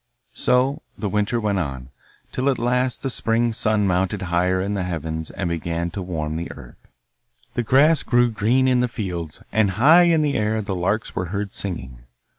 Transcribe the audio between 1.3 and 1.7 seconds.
went